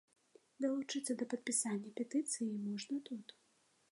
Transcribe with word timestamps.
Далучыцца 0.63 1.11
да 1.19 1.27
падпісання 1.33 1.93
петыцыі 2.01 2.49
можна 2.67 2.95
тут. 3.11 3.27